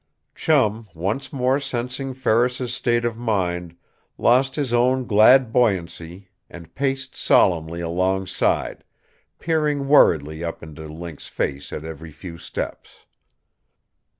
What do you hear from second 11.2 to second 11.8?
face